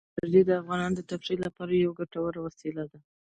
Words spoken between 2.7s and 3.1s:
ده.